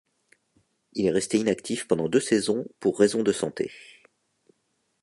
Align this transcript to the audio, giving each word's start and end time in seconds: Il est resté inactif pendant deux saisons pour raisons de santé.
Il 0.93 1.05
est 1.05 1.11
resté 1.11 1.37
inactif 1.37 1.87
pendant 1.87 2.09
deux 2.09 2.19
saisons 2.21 2.65
pour 2.79 2.97
raisons 2.97 3.21
de 3.21 3.31
santé. 3.31 3.71